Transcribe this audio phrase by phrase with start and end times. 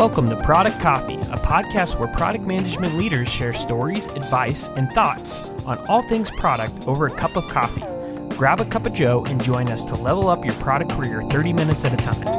[0.00, 5.50] Welcome to Product Coffee, a podcast where product management leaders share stories, advice, and thoughts
[5.66, 7.84] on all things product over a cup of coffee.
[8.34, 11.52] Grab a cup of Joe and join us to level up your product career 30
[11.52, 12.29] minutes at a time.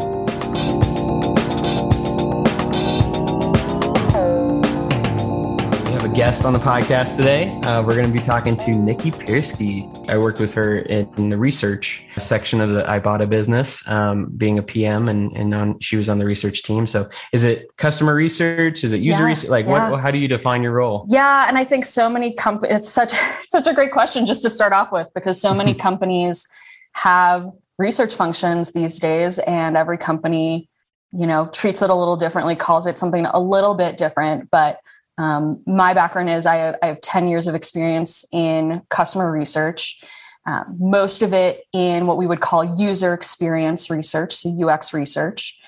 [6.22, 7.50] Guest on the podcast today.
[7.62, 10.08] Uh, we're going to be talking to Nikki Piersky.
[10.08, 14.62] I worked with her in, the research section of the Ibotta business, um, being a
[14.62, 16.86] PM, and, and on, she was on the research team.
[16.86, 18.84] So, is it customer research?
[18.84, 19.50] Is it user yeah, research?
[19.50, 19.90] Like, yeah.
[19.90, 20.00] what?
[20.00, 21.08] How do you define your role?
[21.10, 22.76] Yeah, and I think so many companies.
[22.76, 23.14] It's such
[23.50, 26.48] such a great question just to start off with because so many companies
[26.94, 30.70] have research functions these days, and every company,
[31.14, 34.78] you know, treats it a little differently, calls it something a little bit different, but
[35.18, 40.02] um, my background is I have, I have, 10 years of experience in customer research,
[40.48, 45.60] uh, most of it in what we would call user experience research, so UX research,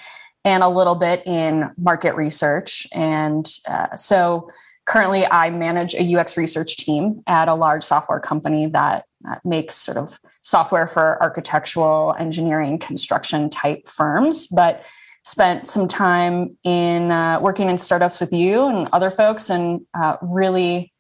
[0.44, 2.88] and a little bit in market research.
[2.92, 4.50] And uh, so
[4.86, 9.76] currently, I manage a UX research team at a large software company that uh, makes
[9.76, 14.48] sort of software for architectural, engineering, construction type firms.
[14.48, 14.84] But
[15.24, 20.18] spent some time in uh, working in startups with you and other folks and uh,
[20.22, 20.92] really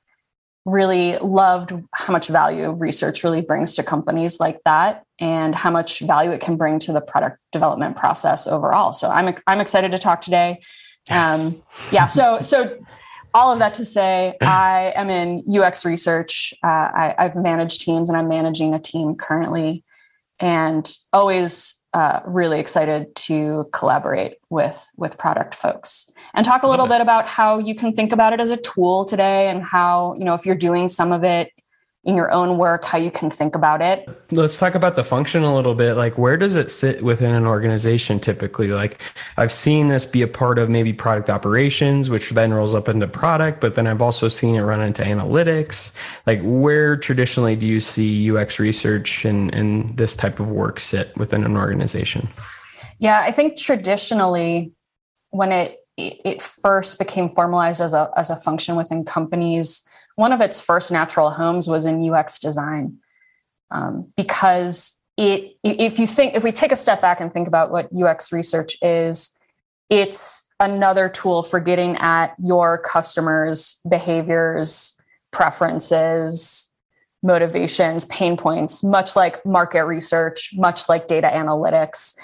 [0.66, 5.99] really loved how much value research really brings to companies like that and how much
[5.99, 8.94] value it can bring to the product development process overall.
[8.94, 10.61] So i'm, I'm excited to talk today.
[11.09, 11.41] Yes.
[11.41, 12.77] um, yeah so so
[13.33, 16.53] all of that to say i am in ux research.
[16.63, 19.83] Uh, I, i've managed teams and i'm managing a team currently
[20.39, 26.11] and always uh, really excited to collaborate with with product folks.
[26.33, 29.05] And talk a little bit about how you can think about it as a tool
[29.05, 31.53] today and how you know if you're doing some of it
[32.06, 34.08] in your own work how you can think about it.
[34.30, 35.94] Let's talk about the function a little bit.
[35.94, 38.68] Like where does it sit within an organization typically?
[38.68, 39.02] Like
[39.38, 43.08] i've seen this be a part of maybe product operations which then rolls up into
[43.08, 45.96] product but then i've also seen it run into analytics.
[46.25, 51.16] Like where traditionally do you see ux research and, and this type of work sit
[51.18, 52.28] within an organization?
[53.00, 54.74] Yeah i think traditionally
[55.30, 60.41] when it it first became formalized as a as a function within companies one of
[60.41, 62.97] its first natural homes was in UX design
[63.72, 67.72] um, because it if you think if we take a step back and think about
[67.72, 69.38] what UX research is,
[69.90, 75.00] it's another tool for getting at your customers' behaviors,
[75.31, 76.74] preferences,
[77.22, 82.16] motivations, pain points, much like market research, much like data analytics.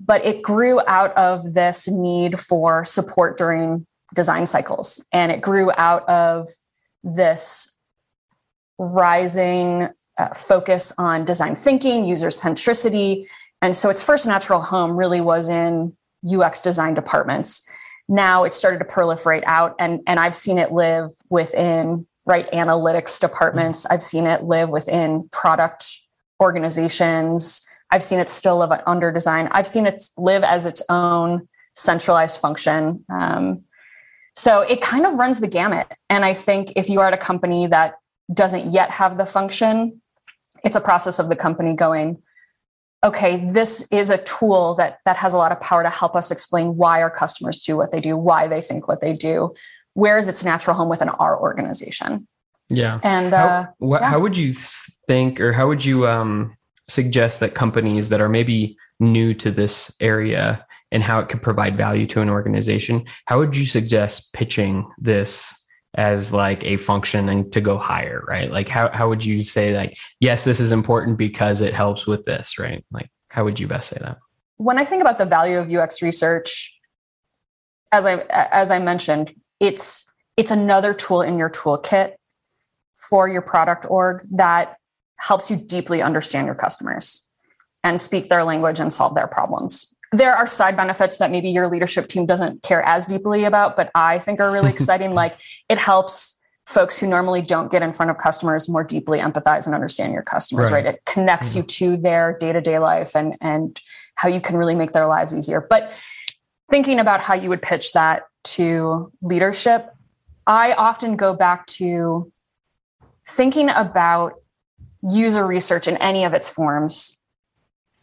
[0.00, 5.04] But it grew out of this need for support during design cycles.
[5.12, 6.48] And it grew out of
[7.02, 7.76] this
[8.78, 13.26] rising uh, focus on design thinking, user centricity.
[13.60, 15.96] And so its first natural home really was in
[16.30, 17.66] UX design departments.
[18.08, 23.20] Now it started to proliferate out, and, and I've seen it live within right analytics
[23.20, 23.86] departments.
[23.86, 25.98] I've seen it live within product
[26.40, 27.64] organizations.
[27.90, 29.48] I've seen it still live under design.
[29.52, 33.04] I've seen it live as its own centralized function.
[33.12, 33.64] Um,
[34.34, 35.86] so it kind of runs the gamut.
[36.08, 37.94] And I think if you are at a company that
[38.32, 40.00] doesn't yet have the function,
[40.64, 42.22] it's a process of the company going,
[43.04, 46.30] okay, this is a tool that that has a lot of power to help us
[46.30, 49.54] explain why our customers do what they do, why they think what they do.
[49.94, 52.26] Where is its natural home within our organization?
[52.70, 53.00] Yeah.
[53.02, 54.10] And uh, how, wh- yeah.
[54.10, 54.54] how would you
[55.06, 56.56] think, or how would you um,
[56.88, 61.76] suggest that companies that are maybe new to this area and how it could provide
[61.76, 65.58] value to an organization, how would you suggest pitching this
[65.94, 68.50] as like a function and to go higher, right?
[68.50, 72.24] Like how how would you say like, yes, this is important because it helps with
[72.24, 72.84] this, right?
[72.92, 74.18] Like how would you best say that?
[74.58, 76.78] When I think about the value of UX research,
[77.90, 82.12] as I as I mentioned, it's it's another tool in your toolkit
[83.10, 84.76] for your product org that
[85.18, 87.28] helps you deeply understand your customers
[87.84, 91.68] and speak their language and solve their problems there are side benefits that maybe your
[91.68, 95.14] leadership team doesn't care as deeply about, but I think are really exciting.
[95.14, 95.36] like
[95.68, 99.74] it helps folks who normally don't get in front of customers more deeply empathize and
[99.74, 100.84] understand your customers, right?
[100.84, 100.94] right?
[100.94, 101.58] It connects mm-hmm.
[101.58, 103.80] you to their day-to-day life and and
[104.14, 105.66] how you can really make their lives easier.
[105.68, 105.92] But
[106.70, 109.90] thinking about how you would pitch that to leadership,
[110.46, 112.30] I often go back to
[113.26, 114.34] thinking about
[115.02, 117.20] user research in any of its forms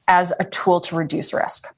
[0.07, 1.71] as a tool to reduce risk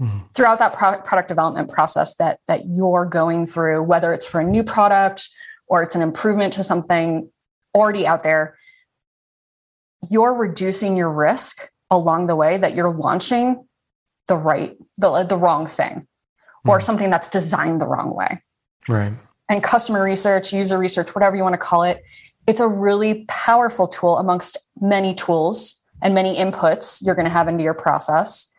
[0.00, 0.18] mm-hmm.
[0.34, 4.44] throughout that product, product development process that that you're going through whether it's for a
[4.44, 5.28] new product
[5.68, 7.30] or it's an improvement to something
[7.74, 8.56] already out there
[10.10, 13.66] you're reducing your risk along the way that you're launching
[14.28, 16.06] the right the, the wrong thing
[16.68, 18.42] or something that's designed the wrong way.
[18.88, 19.12] Right.
[19.48, 22.02] And customer research, user research, whatever you want to call it,
[22.46, 27.48] it's a really powerful tool amongst many tools and many inputs you're going to have
[27.48, 28.52] into your process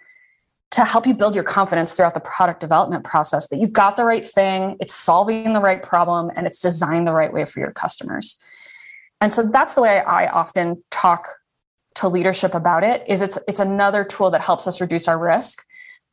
[0.71, 4.03] to help you build your confidence throughout the product development process that you've got the
[4.03, 7.71] right thing, it's solving the right problem, and it's designed the right way for your
[7.71, 8.37] customers.
[9.21, 11.27] And so that's the way I often talk
[11.95, 15.63] to leadership about it is it's it's another tool that helps us reduce our risk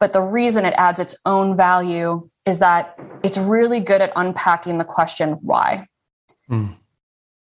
[0.01, 4.79] but the reason it adds its own value is that it's really good at unpacking
[4.79, 5.87] the question why.
[6.51, 6.77] Mm.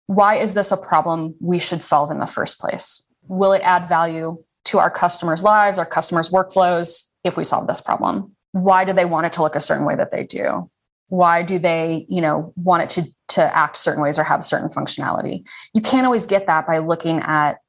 [0.08, 3.06] Why is this a problem we should solve in the first place?
[3.28, 7.82] Will it add value to our customers' lives, our customers' workflows if we solve this
[7.82, 8.36] problem?
[8.52, 10.70] Why do they want it to look a certain way that they do?
[11.08, 14.70] Why do they, you know, want it to to act certain ways or have certain
[14.70, 15.48] functionality?
[15.74, 17.60] You can't always get that by looking at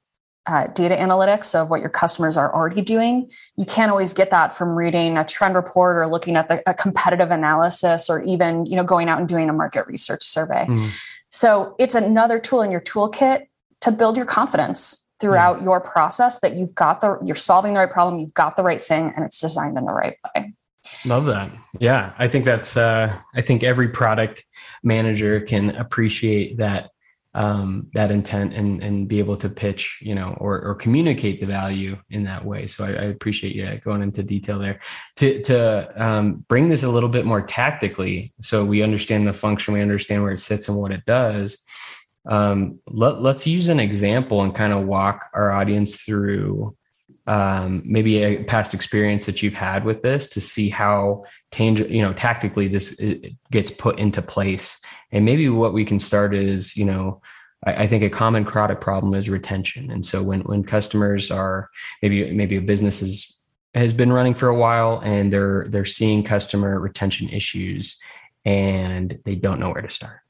[0.47, 3.31] uh, data analytics of what your customers are already doing.
[3.57, 6.75] You can't always get that from reading a trend report or looking at the, a
[6.75, 10.67] competitive analysis or even you know going out and doing a market research survey.
[10.69, 10.91] Mm.
[11.31, 13.47] So it's another tool in your toolkit
[13.81, 17.91] to build your confidence throughout your process that you've got the you're solving the right
[17.91, 20.55] problem, you've got the right thing, and it's designed in the right way.
[21.07, 21.51] Love that.
[21.79, 22.77] Yeah, I think that's.
[22.77, 24.45] Uh, I think every product
[24.83, 26.91] manager can appreciate that
[27.35, 31.47] um, that intent and and be able to pitch, you know, or or communicate the
[31.47, 32.67] value in that way.
[32.67, 34.79] So I, I appreciate you going into detail there
[35.17, 39.75] to to um, bring this a little bit more tactically, so we understand the function,
[39.75, 41.65] we understand where it sits and what it does.
[42.27, 46.77] Um, let, let's use an example and kind of walk our audience through
[47.27, 52.03] um, maybe a past experience that you've had with this to see how tangible, you
[52.03, 53.01] know, tactically this
[53.51, 54.81] gets put into place.
[55.11, 57.23] And maybe what we can start is, you know,
[57.65, 59.91] I, I, think a common product problem is retention.
[59.91, 61.71] And so when when customers are
[62.03, 63.39] maybe maybe a business is
[63.75, 67.99] has been running for a while and they're they're seeing customer retention issues
[68.45, 70.21] and they don't know where to start.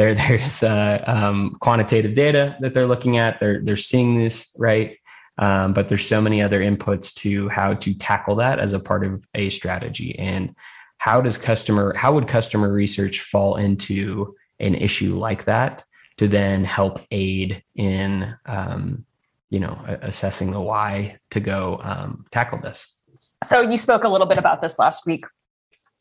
[0.00, 3.38] There, there's uh, um, quantitative data that they're looking at.
[3.38, 4.96] They're they're seeing this right,
[5.36, 9.04] um, but there's so many other inputs to how to tackle that as a part
[9.04, 10.18] of a strategy.
[10.18, 10.54] And
[10.96, 15.84] how does customer, how would customer research fall into an issue like that
[16.16, 19.04] to then help aid in, um,
[19.50, 22.96] you know, assessing the why to go um, tackle this?
[23.44, 25.24] So you spoke a little bit about this last week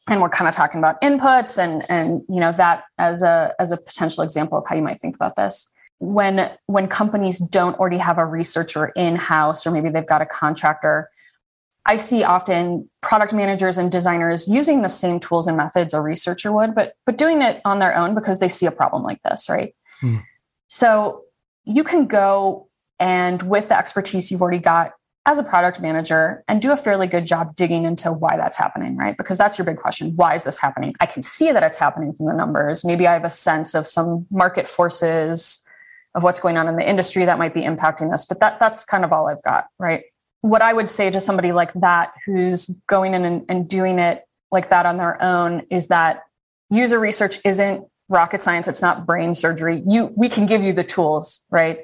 [0.09, 3.71] and we're kind of talking about inputs and and you know that as a as
[3.71, 7.97] a potential example of how you might think about this when when companies don't already
[7.97, 11.09] have a researcher in house or maybe they've got a contractor
[11.85, 16.51] i see often product managers and designers using the same tools and methods a researcher
[16.51, 19.47] would but but doing it on their own because they see a problem like this
[19.49, 20.17] right hmm.
[20.67, 21.23] so
[21.65, 22.67] you can go
[22.99, 24.93] and with the expertise you've already got
[25.29, 28.97] as a product manager and do a fairly good job digging into why that's happening,
[28.97, 29.15] right?
[29.15, 30.15] Because that's your big question.
[30.15, 30.95] Why is this happening?
[30.99, 32.83] I can see that it's happening from the numbers.
[32.83, 35.63] Maybe I have a sense of some market forces
[36.15, 38.25] of what's going on in the industry that might be impacting this.
[38.25, 40.05] But that that's kind of all I've got, right?
[40.41, 44.25] What I would say to somebody like that who's going in and, and doing it
[44.51, 46.23] like that on their own is that
[46.71, 48.67] user research isn't rocket science.
[48.67, 49.83] It's not brain surgery.
[49.85, 51.81] You we can give you the tools, right?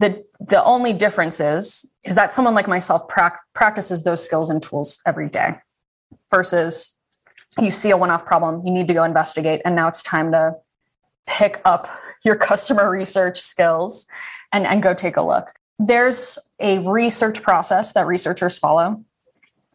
[0.00, 4.62] The the only difference is is that someone like myself pra- practices those skills and
[4.62, 5.56] tools every day
[6.30, 6.98] versus
[7.58, 10.56] you see a one-off problem, you need to go investigate, and now it's time to
[11.26, 11.88] pick up
[12.24, 14.06] your customer research skills
[14.52, 15.48] and, and go take a look.
[15.78, 19.04] There's a research process that researchers follow.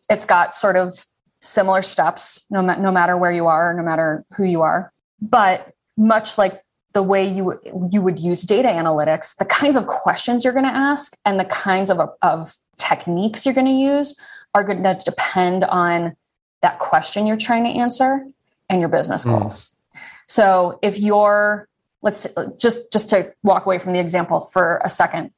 [0.09, 1.05] It's got sort of
[1.41, 4.91] similar steps, no, no matter where you are, no matter who you are.
[5.21, 6.61] But much like
[6.93, 7.59] the way you
[7.91, 11.45] you would use data analytics, the kinds of questions you're going to ask and the
[11.45, 14.15] kinds of, of techniques you're going to use
[14.53, 16.15] are going to depend on
[16.61, 18.25] that question you're trying to answer
[18.69, 19.31] and your business hmm.
[19.31, 19.69] goals.
[19.69, 19.99] Mm.
[20.27, 21.67] So if you're
[22.03, 22.27] let's
[22.59, 25.31] just just to walk away from the example for a second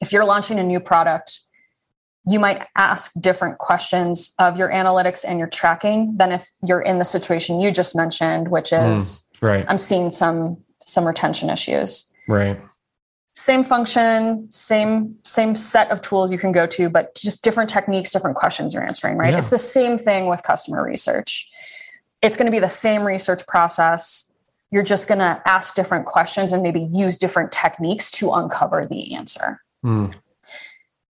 [0.00, 1.40] if you're launching a new product
[2.24, 6.98] you might ask different questions of your analytics and your tracking than if you're in
[6.98, 11.50] the situation you just mentioned which hmm, is mm, right i'm seeing some some retention
[11.50, 12.60] issues right
[13.34, 18.10] same function same same set of tools you can go to but just different techniques
[18.10, 19.38] different questions you're answering right yeah.
[19.38, 21.48] it's the same thing with customer research
[22.22, 24.32] it's going to be the same research process
[24.72, 29.14] you're just going to ask different questions and maybe use different techniques to uncover the
[29.14, 29.60] answer.
[29.84, 30.14] Mm.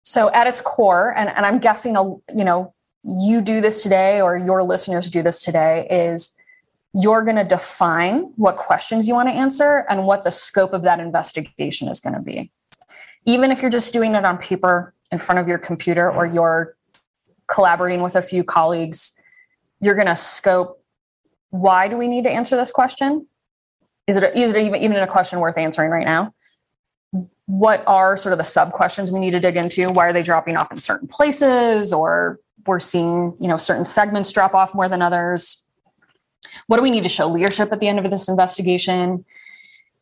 [0.05, 2.73] So at its core, and, and I'm guessing, a, you know,
[3.03, 6.38] you do this today or your listeners do this today is
[6.95, 10.83] you're going to define what questions you want to answer and what the scope of
[10.83, 12.51] that investigation is going to be.
[13.25, 16.77] Even if you're just doing it on paper in front of your computer or you're
[17.47, 19.13] collaborating with a few colleagues,
[19.81, 20.79] you're going to scope
[21.51, 23.27] why do we need to answer this question?
[24.07, 26.35] Is it, is it even, even a question worth answering right now?
[27.47, 29.91] What are sort of the sub questions we need to dig into?
[29.91, 31.93] Why are they dropping off in certain places?
[31.93, 35.68] Or we're seeing, you know, certain segments drop off more than others.
[36.67, 39.25] What do we need to show leadership at the end of this investigation?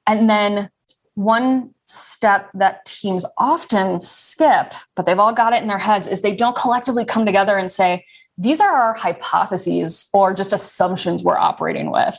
[0.06, 0.70] And then
[1.14, 6.20] one step that teams often skip, but they've all got it in their heads, is
[6.20, 8.04] they don't collectively come together and say,
[8.38, 12.18] these are our hypotheses or just assumptions we're operating with.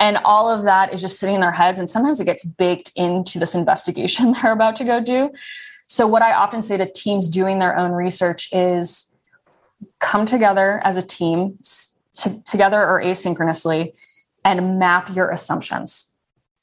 [0.00, 1.78] And all of that is just sitting in their heads.
[1.78, 5.30] And sometimes it gets baked into this investigation they're about to go do.
[5.88, 9.16] So, what I often say to teams doing their own research is
[10.00, 11.58] come together as a team,
[12.16, 13.92] together or asynchronously,
[14.44, 16.12] and map your assumptions.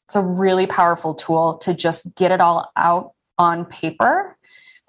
[0.07, 4.37] It's a really powerful tool to just get it all out on paper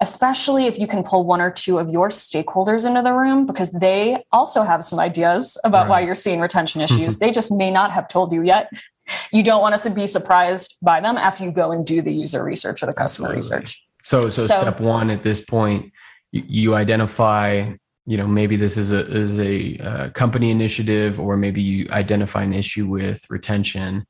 [0.01, 3.71] especially if you can pull one or two of your stakeholders into the room because
[3.71, 5.89] they also have some ideas about right.
[5.89, 7.17] why you're seeing retention issues.
[7.17, 8.71] they just may not have told you yet.
[9.31, 12.11] You don't want us to be surprised by them after you go and do the
[12.11, 13.57] user research or the customer Absolutely.
[13.59, 13.85] research.
[14.03, 15.91] So, so, so, step one at this point,
[16.31, 17.73] you, you, identify,
[18.05, 22.43] you know, maybe this is a is a uh, company initiative, or maybe you identify
[22.43, 24.05] an issue with retention,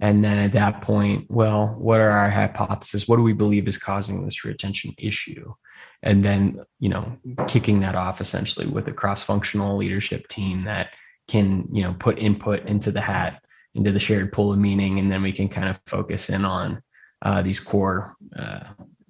[0.00, 3.08] and then at that point, well, what are our hypotheses?
[3.08, 5.54] What do we believe is causing this retention issue?
[6.02, 10.90] And then, you know, kicking that off essentially with a cross-functional leadership team that
[11.28, 13.44] can, you know, put input into the hat,
[13.74, 16.82] into the shared pool of meaning, and then we can kind of focus in on
[17.22, 18.64] uh, these core uh,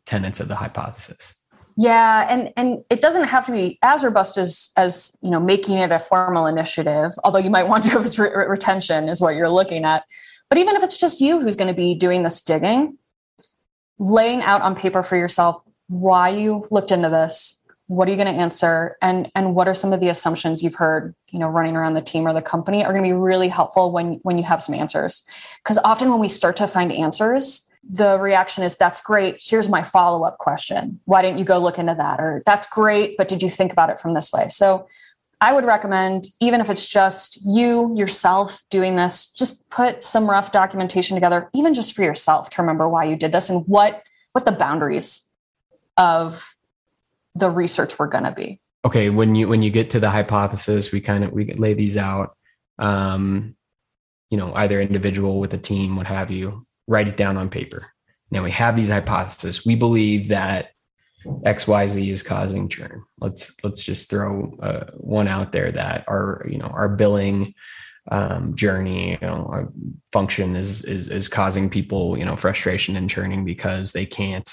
[0.05, 1.35] tenets of the hypothesis.
[1.77, 5.79] Yeah, and and it doesn't have to be as robust as as you know making
[5.79, 7.13] it a formal initiative.
[7.25, 10.05] Although you might want to if it's re- retention is what you're looking at.
[10.49, 12.99] But even if it's just you who's going to be doing this digging,
[13.99, 18.33] laying out on paper for yourself why you looked into this, what are you going
[18.33, 21.77] to answer, and and what are some of the assumptions you've heard, you know, running
[21.77, 24.45] around the team or the company are going to be really helpful when when you
[24.45, 25.25] have some answers.
[25.63, 29.83] Because often when we start to find answers, the reaction is that's great here's my
[29.83, 33.49] follow-up question why didn't you go look into that or that's great but did you
[33.49, 34.87] think about it from this way so
[35.43, 40.53] I would recommend, even if it's just you yourself doing this, just put some rough
[40.53, 44.45] documentation together, even just for yourself to remember why you did this and what what
[44.45, 45.29] the boundaries
[45.97, 46.55] of
[47.35, 48.61] the research were going to be.
[48.85, 51.97] Okay, when you when you get to the hypothesis, we kind of we lay these
[51.97, 52.37] out.
[52.79, 53.57] Um,
[54.31, 57.93] you know, either individual with a team, what have you, write it down on paper.
[58.31, 59.65] Now we have these hypotheses.
[59.65, 60.71] We believe that
[61.27, 63.05] XYZ is causing churn.
[63.19, 67.55] Let's let's just throw uh, one out there that our you know our billing
[68.11, 69.73] um, journey, you know, our
[70.13, 74.51] function is is is causing people you know frustration and churning because they can't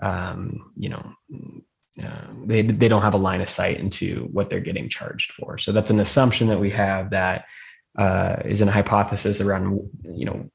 [0.00, 1.12] um, you know
[2.02, 5.58] uh, they they don't have a line of sight into what they're getting charged for.
[5.58, 7.46] So that's an assumption that we have that
[7.98, 10.50] uh, is an hypothesis around you know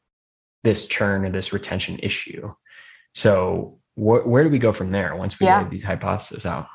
[0.63, 2.53] this churn or this retention issue.
[3.13, 5.63] So wh- where do we go from there once we yeah.
[5.63, 6.67] lay these hypotheses out?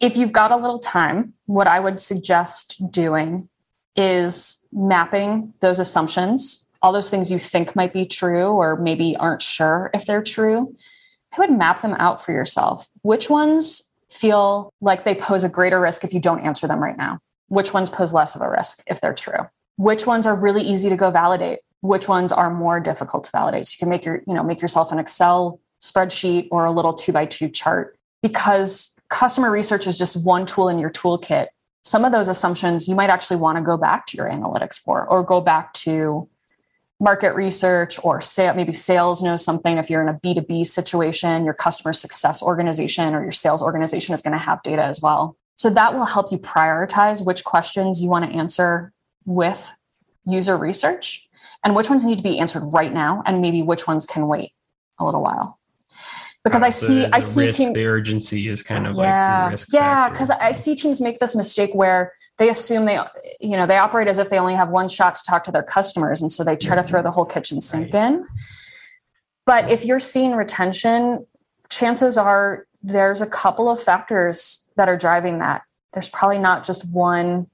[0.00, 3.48] If you've got a little time, what I would suggest doing
[3.96, 9.40] is mapping those assumptions, all those things you think might be true or maybe aren't
[9.40, 10.76] sure if they're true.
[11.32, 12.90] I would map them out for yourself.
[13.02, 16.96] Which ones feel like they pose a greater risk if you don't answer them right
[16.96, 17.18] now?
[17.48, 19.46] Which ones pose less of a risk if they're true?
[19.76, 21.60] Which ones are really easy to go validate?
[21.84, 23.66] Which ones are more difficult to validate?
[23.66, 26.94] So you can make your, you know, make yourself an Excel spreadsheet or a little
[26.94, 31.48] two by two chart because customer research is just one tool in your toolkit.
[31.82, 35.06] Some of those assumptions you might actually want to go back to your analytics for
[35.06, 36.26] or go back to
[37.00, 41.52] market research or say maybe sales knows something if you're in a b2b situation your
[41.52, 45.68] customer success organization or your sales organization is going to have data as well so
[45.68, 48.92] that will help you prioritize which questions you want to answer
[49.26, 49.72] with
[50.24, 51.23] user research
[51.64, 54.52] and which ones need to be answered right now and maybe which ones can wait
[54.98, 55.58] a little while
[56.44, 60.30] because I see I see team the urgency is kind of yeah like yeah because
[60.30, 63.00] I see teams make this mistake where they assume they
[63.40, 65.62] you know they operate as if they only have one shot to talk to their
[65.62, 67.06] customers and so they try to throw mm-hmm.
[67.06, 68.04] the whole kitchen sink right.
[68.04, 68.26] in.
[69.46, 71.26] But if you're seeing retention,
[71.68, 75.62] chances are there's a couple of factors that are driving that.
[75.92, 77.48] There's probably not just one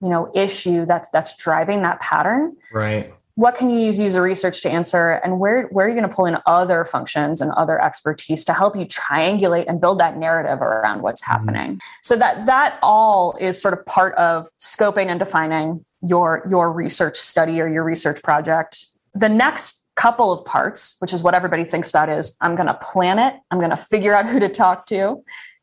[0.00, 2.56] you know issue that's that's driving that pattern.
[2.72, 6.08] Right what can you use user research to answer and where, where are you going
[6.08, 10.18] to pull in other functions and other expertise to help you triangulate and build that
[10.18, 11.32] narrative around what's mm-hmm.
[11.32, 11.98] happening mm-hmm.
[12.02, 17.16] so that that all is sort of part of scoping and defining your your research
[17.16, 21.88] study or your research project the next couple of parts which is what everybody thinks
[21.88, 24.84] about is i'm going to plan it i'm going to figure out who to talk
[24.84, 25.22] to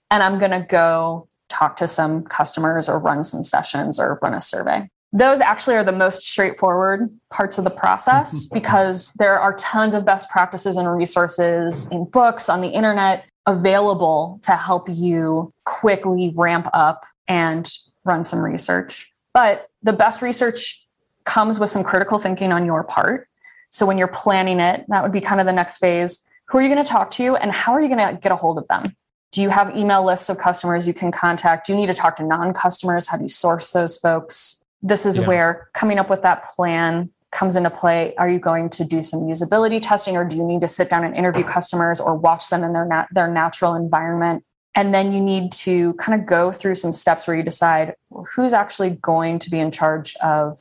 [0.10, 4.34] and i'm going to go talk to some customers or run some sessions or run
[4.34, 4.90] a survey.
[5.14, 10.06] Those actually are the most straightforward parts of the process because there are tons of
[10.06, 16.70] best practices and resources in books on the internet available to help you quickly ramp
[16.74, 17.72] up and
[18.04, 19.12] run some research.
[19.34, 20.86] But the best research
[21.24, 23.28] comes with some critical thinking on your part.
[23.70, 26.28] So when you're planning it, that would be kind of the next phase.
[26.46, 28.36] Who are you going to talk to and how are you going to get a
[28.36, 28.96] hold of them?
[29.32, 31.68] Do you have email lists of customers you can contact?
[31.68, 33.08] Do you need to talk to non customers?
[33.08, 34.57] How do you source those folks?
[34.82, 35.28] This is yeah.
[35.28, 38.16] where coming up with that plan comes into play.
[38.16, 41.04] Are you going to do some usability testing or do you need to sit down
[41.04, 44.44] and interview customers or watch them in their, nat- their natural environment?
[44.76, 47.96] And then you need to kind of go through some steps where you decide
[48.36, 50.58] who's actually going to be in charge of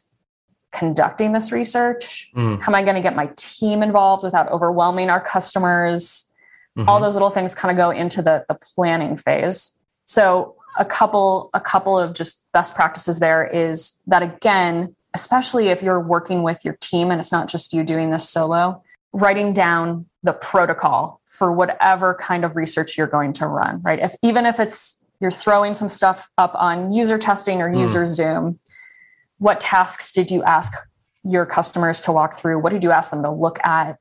[0.73, 2.31] conducting this research?
[2.35, 2.61] Mm.
[2.61, 6.33] How am I going to get my team involved without overwhelming our customers?
[6.77, 6.89] Mm-hmm.
[6.89, 9.79] All those little things kind of go into the, the planning phase.
[10.05, 15.83] So a couple a couple of just best practices there is that again, especially if
[15.83, 20.06] you're working with your team and it's not just you doing this solo, writing down
[20.23, 23.99] the protocol for whatever kind of research you're going to run, right?
[23.99, 27.80] If even if it's you're throwing some stuff up on user testing or mm.
[27.80, 28.59] UserZoom,
[29.38, 30.73] what tasks did you ask
[31.25, 32.59] your customers to walk through?
[32.61, 33.99] What did you ask them to look at?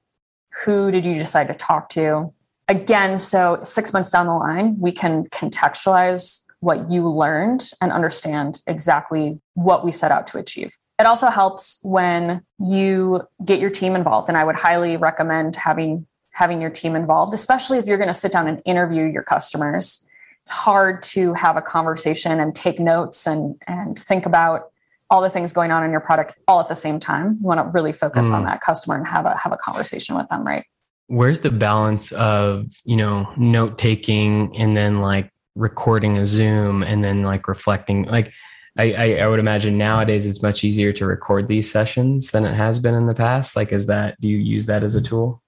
[0.63, 2.33] Who did you decide to talk to?
[2.67, 8.59] Again, so six months down the line, we can contextualize what you learned and understand
[8.65, 10.75] exactly what we set out to achieve.
[10.99, 14.29] It also helps when you get your team involved.
[14.29, 18.13] And I would highly recommend having having your team involved, especially if you're going to
[18.13, 20.05] sit down and interview your customers.
[20.41, 24.71] It's hard to have a conversation and take notes and, and think about
[25.09, 27.37] all the things going on in your product all at the same time.
[27.39, 28.33] You want to really focus mm.
[28.33, 30.65] on that customer and have a have a conversation with them, right?
[31.07, 37.03] Where's the balance of, you know, note taking and then like recording a Zoom and
[37.03, 38.33] then like reflecting like
[38.77, 42.53] I, I, I would imagine nowadays it's much easier to record these sessions than it
[42.53, 43.55] has been in the past.
[43.55, 45.41] Like, is that do you use that as a tool?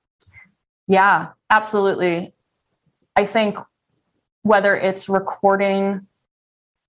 [0.87, 2.33] Yeah, absolutely.
[3.15, 3.57] I think
[4.43, 6.07] whether it's recording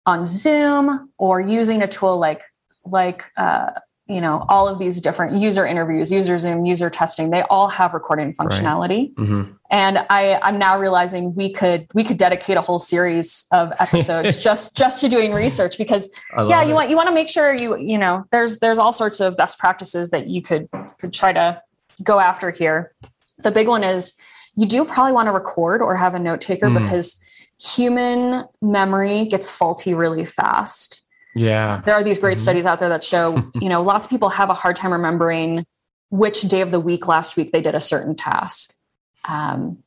[0.07, 2.43] on Zoom or using a tool like
[2.85, 3.71] like uh,
[4.09, 8.33] you know all of these different user interviews UserZoom user testing they all have recording
[8.33, 9.15] functionality right.
[9.17, 9.53] mm-hmm.
[9.71, 14.37] and i i'm now realizing we could we could dedicate a whole series of episodes
[14.37, 16.75] just just to doing research because yeah you it.
[16.75, 19.59] want you want to make sure you you know there's there's all sorts of best
[19.59, 20.69] practices that you could
[20.99, 21.61] could try to
[22.03, 22.95] go after here
[23.39, 24.15] the big one is
[24.55, 26.83] you do probably want to record or have a note taker mm.
[26.83, 27.23] because
[27.61, 31.83] human memory gets faulty really fast yeah.
[31.85, 32.43] There are these great mm-hmm.
[32.43, 35.65] studies out there that show, you know, lots of people have a hard time remembering
[36.11, 38.75] which day of the week last week they did a certain task.
[39.27, 39.79] Um,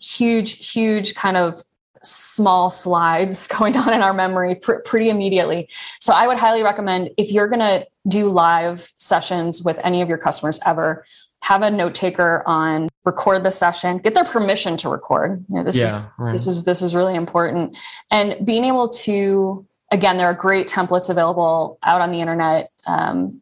[0.00, 1.62] huge, huge kind of
[2.02, 5.68] small slides going on in our memory pr- pretty immediately.
[6.00, 10.08] So I would highly recommend if you're going to do live sessions with any of
[10.08, 11.04] your customers ever,
[11.42, 15.64] have a note taker on record the session get their permission to record you know,
[15.64, 16.32] this yeah, is right.
[16.32, 17.76] this is this is really important
[18.10, 23.40] and being able to again, there are great templates available out on the internet, um,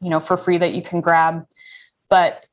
[0.00, 1.46] you know, for free that you can grab.
[2.08, 2.46] But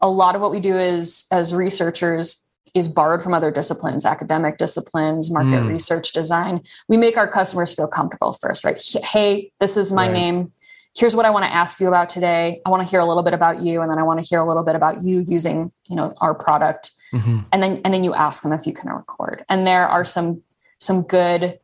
[0.00, 4.58] a lot of what we do is as researchers is borrowed from other disciplines, academic
[4.58, 5.68] disciplines, market mm.
[5.68, 6.60] research design.
[6.88, 8.82] We make our customers feel comfortable first, right?
[9.02, 10.12] Hey, this is my right.
[10.12, 10.52] name.
[10.94, 12.60] Here's what I want to ask you about today.
[12.66, 14.40] I want to hear a little bit about you, and then I want to hear
[14.40, 16.92] a little bit about you using, you know, our product.
[17.12, 17.40] Mm-hmm.
[17.52, 19.44] And then and then you ask them if you can record.
[19.48, 20.42] And there are some
[20.78, 21.58] some good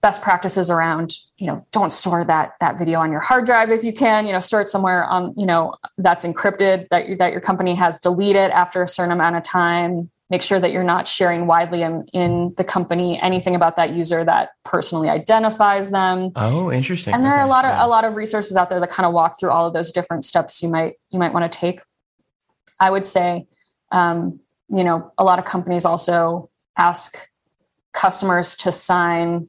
[0.00, 3.82] best practices around you know don't store that that video on your hard drive if
[3.82, 7.32] you can you know store it somewhere on you know that's encrypted that you, that
[7.32, 11.08] your company has deleted after a certain amount of time make sure that you're not
[11.08, 16.70] sharing widely in, in the company anything about that user that personally identifies them oh
[16.70, 17.40] interesting and there okay.
[17.40, 17.84] are a lot of yeah.
[17.84, 20.24] a lot of resources out there that kind of walk through all of those different
[20.24, 21.80] steps you might you might want to take
[22.78, 23.46] i would say
[23.90, 27.28] um, you know a lot of companies also ask
[27.92, 29.48] customers to sign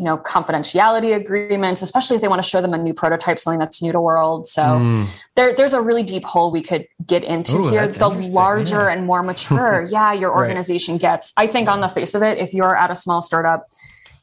[0.00, 3.58] you know confidentiality agreements especially if they want to show them a new prototype something
[3.58, 5.06] that's new to world so mm.
[5.36, 8.92] there, there's a really deep hole we could get into Ooh, here the larger yeah.
[8.92, 11.02] and more mature yeah your organization right.
[11.02, 13.66] gets i think on the face of it if you're at a small startup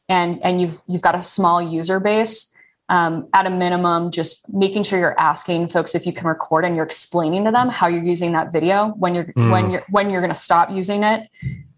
[0.10, 2.56] and and you've you've got a small user base
[2.90, 6.76] um, at a minimum just making sure you're asking folks if you can record and
[6.76, 9.52] you're explaining to them how you're using that video when you're mm.
[9.52, 11.30] when you're when you're going to stop using it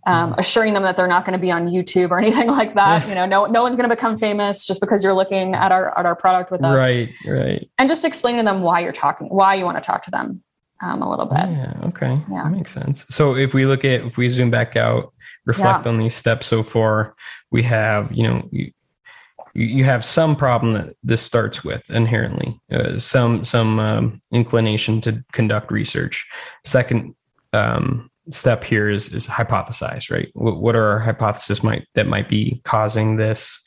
[0.10, 3.08] um, assuring them that they're not going to be on YouTube or anything like that.
[3.08, 5.98] you know, no, no one's going to become famous just because you're looking at our
[5.98, 6.76] at our product with us.
[6.76, 7.69] Right, right.
[7.78, 10.43] And just explaining to them why you're talking, why you want to talk to them.
[10.82, 11.50] um, a little bit.
[11.50, 11.74] Yeah.
[11.84, 12.19] Okay.
[12.30, 12.43] Yeah.
[12.43, 13.06] That makes sense.
[13.10, 15.13] So if we look at, if we zoom back out,
[15.45, 15.91] reflect yeah.
[15.91, 17.15] on these steps so far,
[17.52, 18.72] we have, you know, you,
[19.54, 25.24] you have some problem that this starts with inherently, uh, some some um, inclination to
[25.34, 26.28] conduct research.
[26.63, 27.15] Second
[27.52, 30.30] um, step here is is hypothesize, right?
[30.34, 33.63] What, what are our hypotheses might that might be causing this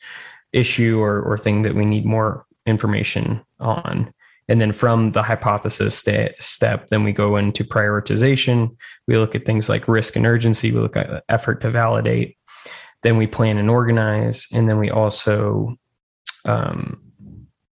[0.51, 4.13] issue or or thing that we need more information on?
[4.49, 8.75] And then from the hypothesis st- step, then we go into prioritization.
[9.07, 10.71] We look at things like risk and urgency.
[10.71, 12.37] We look at effort to validate.
[13.03, 14.47] Then we plan and organize.
[14.53, 15.77] And then we also
[16.45, 17.01] um,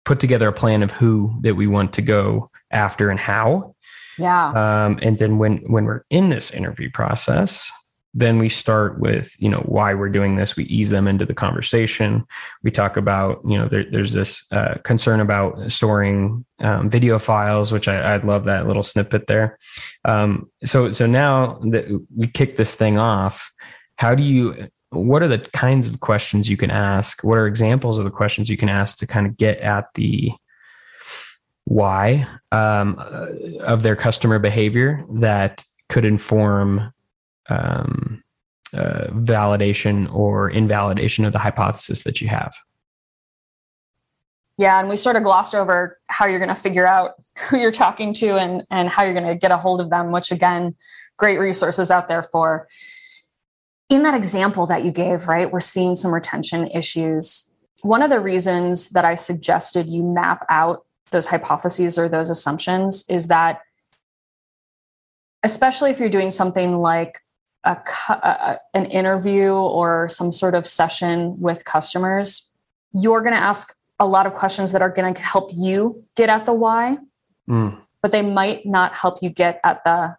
[0.05, 3.75] put together a plan of who that we want to go after and how.
[4.19, 4.85] Yeah.
[4.85, 7.69] Um, and then when when we're in this interview process,
[8.13, 10.55] then we start with you know why we're doing this.
[10.55, 12.25] We ease them into the conversation.
[12.63, 17.71] We talk about you know there, there's this uh, concern about storing um, video files
[17.71, 19.57] which I, I love that little snippet there.
[20.05, 23.51] Um, so so now that we kick this thing off
[23.99, 27.23] how do you what are the kinds of questions you can ask?
[27.23, 30.31] What are examples of the questions you can ask to kind of get at the
[31.69, 33.27] why um, uh,
[33.63, 36.91] of their customer behavior that could inform
[37.47, 38.23] um,
[38.73, 42.55] uh, validation or invalidation of the hypothesis that you have.
[44.57, 47.11] Yeah, and we sort of glossed over how you're going to figure out
[47.49, 50.11] who you're talking to and and how you're going to get a hold of them,
[50.11, 50.75] which again,
[51.17, 52.67] great resources out there for.
[53.89, 57.51] In that example that you gave, right, we're seeing some retention issues.
[57.81, 63.05] One of the reasons that I suggested you map out those hypotheses or those assumptions
[63.09, 63.61] is that
[65.43, 67.19] especially if you're doing something like
[67.63, 67.77] a,
[68.09, 72.53] a, an interview or some sort of session with customers,
[72.93, 76.29] you're going to ask a lot of questions that are going to help you get
[76.29, 76.97] at the why,
[77.49, 77.77] mm.
[78.01, 80.17] but they might not help you get at the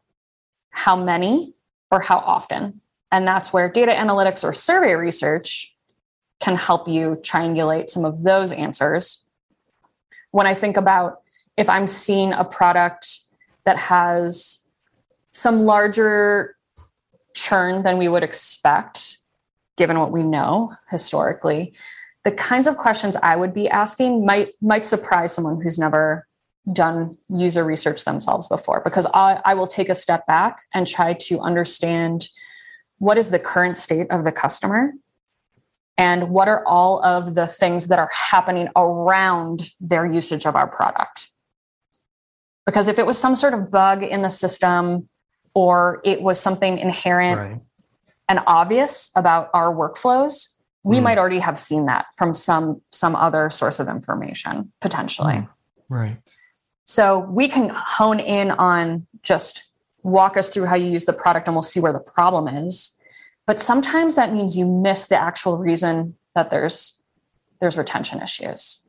[0.71, 1.55] how many
[1.91, 2.81] or how often.
[3.11, 5.75] And that's where data analytics or survey research
[6.41, 9.27] can help you triangulate some of those answers.
[10.31, 11.21] When I think about
[11.57, 13.19] if I'm seeing a product
[13.65, 14.67] that has
[15.33, 16.57] some larger
[17.35, 19.19] churn than we would expect,
[19.77, 21.75] given what we know historically,
[22.25, 26.27] the kinds of questions I would be asking might might surprise someone who's never
[26.71, 31.15] done user research themselves before because I, I will take a step back and try
[31.15, 32.29] to understand
[32.99, 34.93] what is the current state of the customer
[36.01, 40.67] and what are all of the things that are happening around their usage of our
[40.67, 41.29] product
[42.65, 45.09] because if it was some sort of bug in the system
[45.55, 47.61] or it was something inherent right.
[48.29, 51.03] and obvious about our workflows we mm.
[51.03, 55.49] might already have seen that from some some other source of information potentially mm.
[55.91, 56.17] right
[56.87, 59.65] so we can hone in on just
[60.03, 62.99] walk us through how you use the product and we'll see where the problem is
[63.51, 67.03] but sometimes that means you miss the actual reason that there's
[67.61, 68.87] there's retention issues.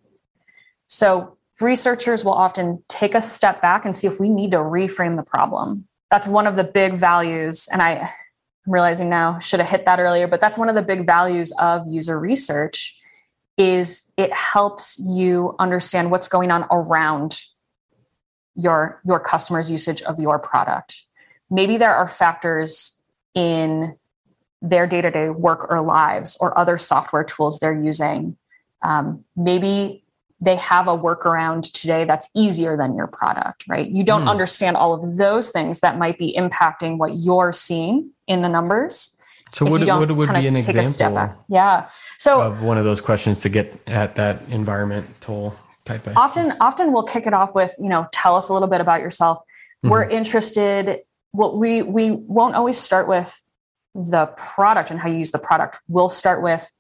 [0.86, 5.15] So researchers will often take a step back and see if we need to reframe
[5.15, 5.88] the problem.
[6.12, 8.08] That's one of the big values and i
[8.67, 11.52] i'm realizing now should have hit that earlier but that's one of the big values
[11.58, 12.95] of user research
[13.58, 17.41] is it helps you understand what's going on around
[18.54, 21.02] your your customers usage of your product.
[21.50, 23.02] Maybe there are factors
[23.34, 23.97] in
[24.62, 28.38] their day-to-day work or lives or other software tools they're using
[28.82, 30.04] um, maybe
[30.39, 33.88] they have a workaround today that's easier than your product, right?
[33.88, 34.30] You don't mm.
[34.30, 39.17] understand all of those things that might be impacting what you're seeing in the numbers.
[39.52, 41.36] So what, what would be an example?
[41.47, 41.89] Yeah.
[42.17, 46.93] So of one of those questions to get at that environmental type of often often
[46.93, 49.39] we'll kick it off with, you know, tell us a little bit about yourself.
[49.39, 49.89] Mm-hmm.
[49.89, 51.02] We're interested
[51.34, 53.41] what we we won't always start with
[53.93, 55.80] the product and how you use the product.
[55.88, 56.71] We'll start with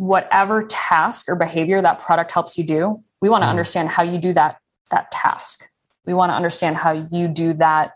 [0.00, 3.50] whatever task or behavior that product helps you do, we want to mm.
[3.50, 4.58] understand how you do that
[4.90, 5.68] that task.
[6.06, 7.92] We want to understand how you do that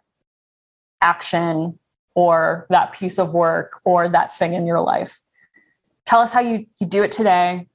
[1.01, 1.79] action
[2.15, 5.23] or that piece of work or that thing in your life.
[6.05, 7.67] Tell us how you, you do it today,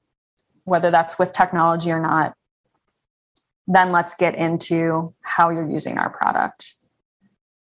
[0.64, 2.34] whether that's with technology or not.
[3.66, 6.74] Then let's get into how you're using our product.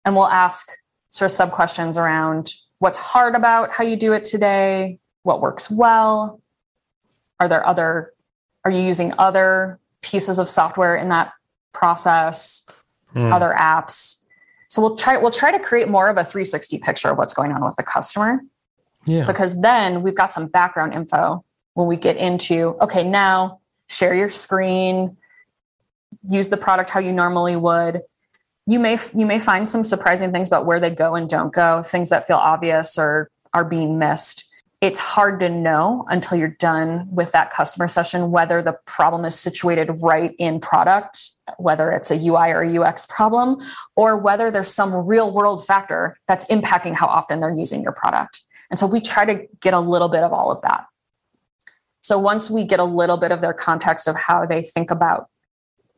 [0.06, 0.70] And we'll ask
[1.12, 5.70] sort of sub questions around what's hard about how you do it today, what works
[5.70, 6.42] well,
[7.40, 8.14] are there other
[8.64, 11.32] are you using other pieces of software in that
[11.74, 12.66] process?
[13.16, 13.32] Mm.
[13.32, 14.24] other apps?
[14.70, 17.52] So we'll try we'll try to create more of a 360 picture of what's going
[17.52, 18.40] on with the customer.
[19.06, 19.26] Yeah.
[19.26, 21.44] Because then we've got some background info
[21.74, 25.18] when we get into okay now share your screen
[26.30, 28.02] use the product how you normally would
[28.72, 31.84] you may you may find some surprising things about where they go and don't go,
[31.84, 34.46] things that feel obvious or are being missed.
[34.80, 39.38] It's hard to know until you're done with that customer session whether the problem is
[39.38, 43.58] situated right in product, whether it's a UI or a UX problem,
[43.98, 48.42] or whether there's some real world factor that's impacting how often they're using your product.
[48.70, 50.86] And so we try to get a little bit of all of that.
[52.00, 55.28] So once we get a little bit of their context of how they think about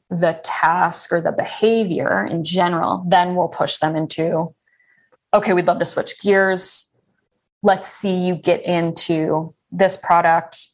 [0.09, 4.53] the task or the behavior in general, then we'll push them into
[5.33, 6.93] okay, we'd love to switch gears.
[7.63, 10.67] Let's see you get into this product.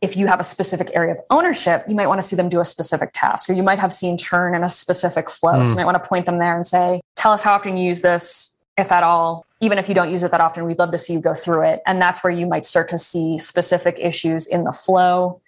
[0.00, 2.58] If you have a specific area of ownership, you might want to see them do
[2.60, 5.52] a specific task, or you might have seen churn in a specific flow.
[5.52, 5.64] Mm.
[5.64, 7.84] So you might want to point them there and say, Tell us how often you
[7.84, 9.44] use this, if at all.
[9.60, 11.62] Even if you don't use it that often, we'd love to see you go through
[11.62, 11.82] it.
[11.86, 15.40] And that's where you might start to see specific issues in the flow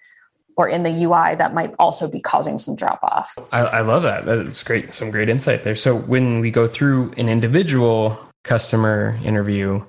[0.57, 3.37] or in the UI that might also be causing some drop off.
[3.53, 4.25] I, I, love that.
[4.25, 4.93] That's great.
[4.93, 5.77] Some great insight there.
[5.77, 9.85] So when we go through an individual customer interview,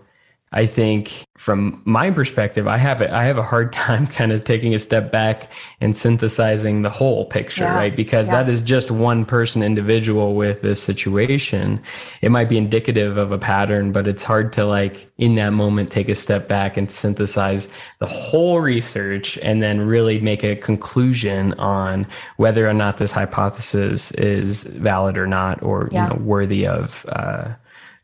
[0.55, 3.11] I think from my perspective, I have it.
[3.11, 7.25] I have a hard time kind of taking a step back and synthesizing the whole
[7.25, 7.75] picture, yeah.
[7.75, 7.95] right?
[7.95, 8.41] Because yeah.
[8.41, 11.81] that is just one person individual with this situation.
[12.21, 15.91] It might be indicative of a pattern, but it's hard to like in that moment
[15.91, 21.51] take a step back and synthesize the whole research and then really make a conclusion
[21.59, 26.07] on whether or not this hypothesis is valid or not, or yeah.
[26.07, 27.05] you know worthy of.
[27.09, 27.49] Uh,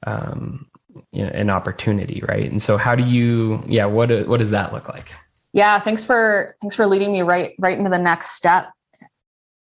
[0.03, 0.65] um,
[1.11, 2.49] you know, an opportunity, right?
[2.49, 5.13] And so, how do you, yeah, what what does that look like?
[5.53, 8.71] Yeah, thanks for thanks for leading me right right into the next step.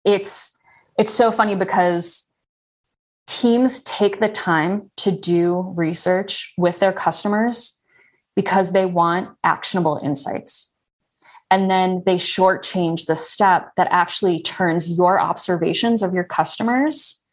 [0.04, 0.56] It's
[0.98, 2.32] it's so funny because
[3.26, 7.80] teams take the time to do research with their customers
[8.36, 10.74] because they want actionable insights.
[11.50, 17.24] And then they shortchange the step that actually turns your observations of your customers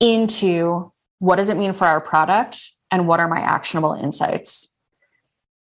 [0.00, 4.76] into what does it mean for our product and what are my actionable insights.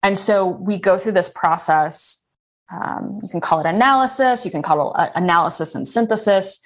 [0.01, 2.25] And so we go through this process.
[2.71, 6.61] Um, you can call it analysis, you can call it analysis and synthesis,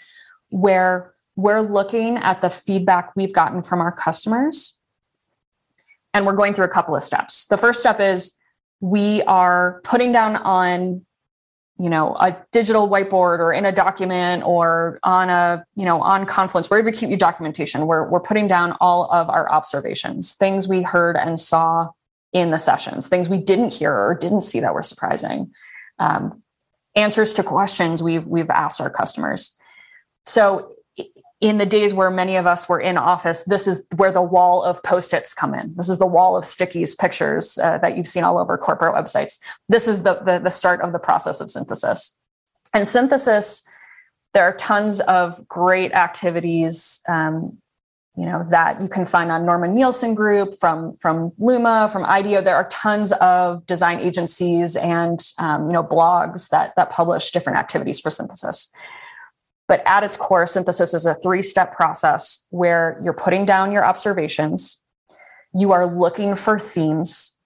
[0.50, 4.80] where we're looking at the feedback we've gotten from our customers.
[6.14, 7.46] And we're going through a couple of steps.
[7.46, 8.40] The first step is
[8.80, 11.06] we are putting down on
[11.80, 16.26] you know a digital whiteboard or in a document or on a you know on
[16.26, 20.68] confluence wherever you keep your documentation we're, we're putting down all of our observations things
[20.68, 21.90] we heard and saw
[22.34, 25.52] in the sessions things we didn't hear or didn't see that were surprising
[26.00, 26.42] um,
[26.98, 29.58] answers to questions we've we've asked our customers.
[30.26, 30.74] So
[31.40, 34.64] in the days where many of us were in office, this is where the wall
[34.64, 35.74] of post-its come in.
[35.76, 39.38] This is the wall of stickies, pictures uh, that you've seen all over corporate websites.
[39.70, 42.20] This is the, the, the start of the process of synthesis.
[42.74, 43.62] And synthesis,
[44.34, 47.58] there are tons of great activities, um,
[48.16, 52.42] you know, that you can find on Norman Nielsen Group, from from Luma, from IDEO.
[52.42, 57.60] There are tons of design agencies and um, you know blogs that that publish different
[57.60, 58.72] activities for synthesis.
[59.68, 63.86] But at its core, synthesis is a three step process where you're putting down your
[63.86, 64.84] observations,
[65.54, 67.38] you are looking for themes,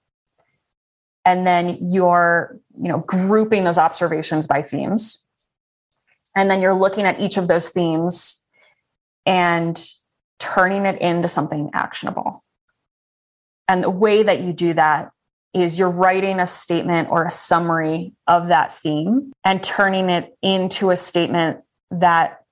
[1.26, 5.26] and then you're you know grouping those observations by themes.
[6.36, 8.46] And then you're looking at each of those themes
[9.26, 9.78] and
[10.40, 12.44] turning it into something actionable.
[13.68, 15.12] And the way that you do that
[15.54, 20.92] is you're writing a statement or a summary of that theme and turning it into
[20.92, 21.60] a statement
[21.92, 22.44] that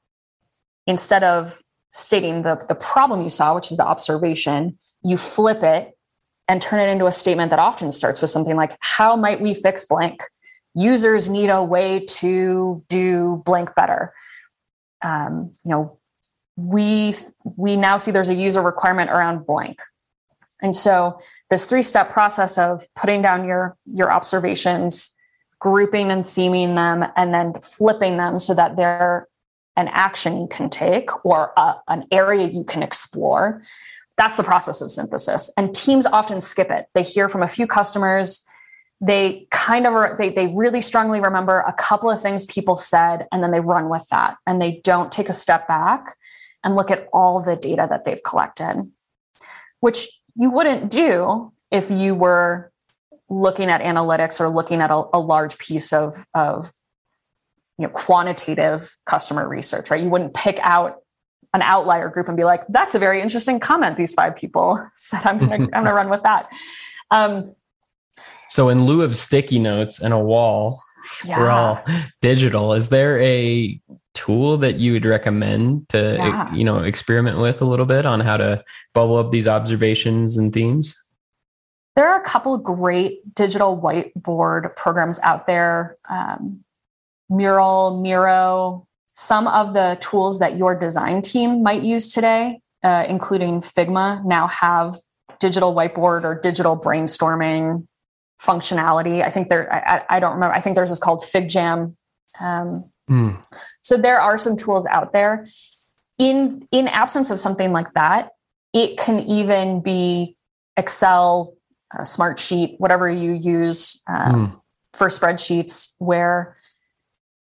[0.86, 5.98] instead of stating the, the problem you saw, which is the observation, you flip it
[6.48, 9.54] and turn it into a statement that often starts with something like, How might we
[9.54, 10.24] fix blank?
[10.76, 14.14] Users need a way to do blank better.
[15.02, 16.00] Um, you know,
[16.58, 17.14] we
[17.56, 19.80] we now see there's a user requirement around blank.
[20.62, 25.16] And so this three-step process of putting down your your observations,
[25.60, 29.29] grouping and theming them, and then flipping them so that they're
[29.80, 33.64] an action you can take or a, an area you can explore.
[34.18, 35.50] That's the process of synthesis.
[35.56, 36.88] And teams often skip it.
[36.94, 38.46] They hear from a few customers.
[39.00, 43.42] They kind of they, they really strongly remember a couple of things people said, and
[43.42, 44.36] then they run with that.
[44.46, 46.18] And they don't take a step back
[46.66, 48.92] and look at all the data that they've collected,
[49.80, 52.74] which you wouldn't do if you were
[53.30, 56.70] looking at analytics or looking at a, a large piece of, of
[57.80, 60.98] you know quantitative customer research right you wouldn't pick out
[61.54, 65.26] an outlier group and be like that's a very interesting comment these five people said
[65.26, 66.48] i'm gonna i'm gonna run with that
[67.12, 67.52] um,
[68.50, 70.80] so in lieu of sticky notes and a wall
[71.26, 71.36] yeah.
[71.36, 71.84] for all
[72.22, 73.80] digital is there a
[74.20, 76.54] tool that you would recommend to yeah.
[76.54, 78.64] you know experiment with a little bit on how to
[78.94, 80.96] bubble up these observations and themes?
[81.96, 85.98] There are a couple of great digital whiteboard programs out there.
[86.10, 86.64] Um,
[87.30, 93.62] Mural, Miro, some of the tools that your design team might use today, uh, including
[93.62, 94.98] Figma, now have
[95.40, 97.88] digital whiteboard or digital brainstorming
[98.42, 99.24] functionality.
[99.24, 100.56] I think there, I, I don't remember.
[100.56, 101.96] I think there's this called FigJam.
[102.40, 103.46] Um, mm.
[103.82, 105.48] So there are some tools out there.
[106.18, 108.32] In in absence of something like that,
[108.74, 110.36] it can even be
[110.76, 111.56] Excel,
[112.00, 114.62] Smartsheet, whatever you use um, mm.
[114.94, 116.58] for spreadsheets, where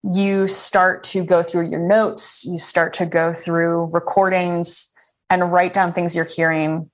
[0.04, 4.94] you start to go through your notes, you start to go through recordings
[5.30, 6.90] and write down things you're hearing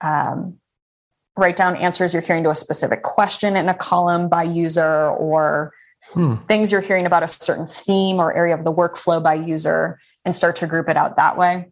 [0.00, 0.58] um,
[1.36, 5.72] write down answers you're hearing to a specific question in a column by user or
[6.12, 6.36] hmm.
[6.48, 10.34] things you're hearing about a certain theme or area of the workflow by user and
[10.34, 11.70] start to group it out that way.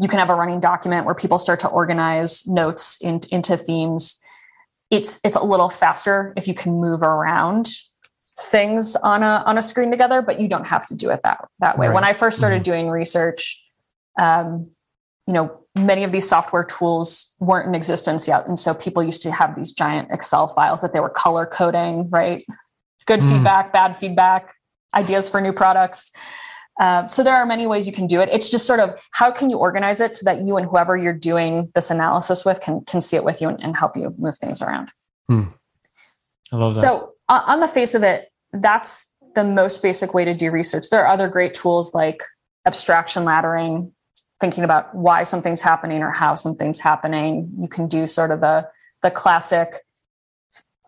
[0.00, 4.20] You can have a running document where people start to organize notes in, into themes.
[4.90, 7.68] It's it's a little faster if you can move around
[8.38, 11.46] things on a on a screen together, but you don't have to do it that
[11.58, 11.88] that way.
[11.88, 11.94] Right.
[11.94, 12.72] When I first started mm-hmm.
[12.72, 13.64] doing research,
[14.18, 14.70] um,
[15.26, 18.46] you know, many of these software tools weren't in existence yet.
[18.46, 22.08] And so people used to have these giant Excel files that they were color coding,
[22.10, 22.44] right?
[23.06, 23.30] Good mm.
[23.30, 24.54] feedback, bad feedback,
[24.94, 26.12] ideas for new products.
[26.80, 28.28] Uh, so there are many ways you can do it.
[28.30, 31.12] It's just sort of how can you organize it so that you and whoever you're
[31.12, 34.38] doing this analysis with can can see it with you and, and help you move
[34.38, 34.90] things around.
[35.26, 35.42] Hmm.
[36.52, 36.80] I love that.
[36.80, 40.90] So on the face of it, that's the most basic way to do research.
[40.90, 42.22] There are other great tools like
[42.66, 43.92] abstraction laddering,
[44.40, 47.50] thinking about why something's happening or how something's happening.
[47.60, 48.68] You can do sort of the
[49.02, 49.84] the classic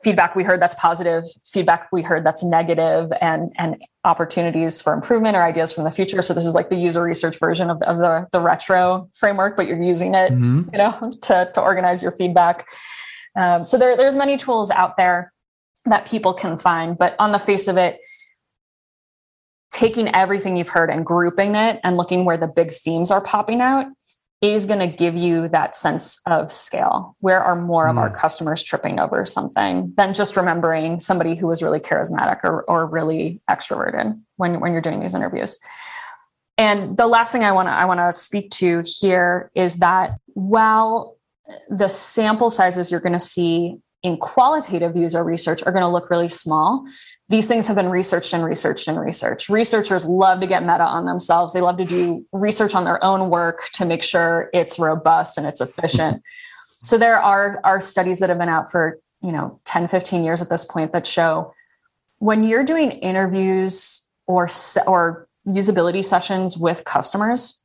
[0.03, 5.37] feedback we heard that's positive, feedback we heard that's negative, and and opportunities for improvement
[5.37, 6.23] or ideas from the future.
[6.23, 9.67] So this is like the user research version of, of the, the retro framework, but
[9.67, 10.71] you're using it, mm-hmm.
[10.73, 12.67] you know, to, to organize your feedback.
[13.37, 15.33] Um, so there, there's many tools out there
[15.87, 18.01] that people can find, but on the face of it,
[19.71, 23.61] taking everything you've heard and grouping it and looking where the big themes are popping
[23.61, 23.87] out
[24.41, 27.15] is going to give you that sense of scale.
[27.21, 27.91] Where are more mm.
[27.91, 28.15] of our hmm.
[28.15, 33.41] customers tripping over something than just remembering somebody who was really charismatic or, or really
[33.51, 35.59] extroverted when, when you're doing these interviews?
[36.57, 40.19] And the last thing I want to I want to speak to here is that
[40.35, 41.17] while
[41.69, 46.11] the sample sizes you're going to see in qualitative user research are going to look
[46.11, 46.85] really small,
[47.29, 49.49] these things have been researched and researched and researched.
[49.49, 51.53] Researchers love to get meta on themselves.
[51.53, 55.47] They love to do research on their own work to make sure it's robust and
[55.47, 56.23] it's efficient.
[56.85, 60.43] so there are, are studies that have been out for, you know, 10, 15 years
[60.43, 61.53] at this point that show
[62.21, 64.49] when you're doing interviews or
[64.87, 67.60] or usability sessions with customers,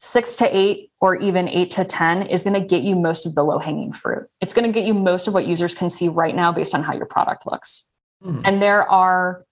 [0.00, 3.34] six to eight or even eight to 10 is going to get you most of
[3.34, 4.26] the low hanging fruit.
[4.40, 6.82] It's going to get you most of what users can see right now based on
[6.82, 7.92] how your product looks.
[8.22, 8.40] Hmm.
[8.44, 9.44] And there are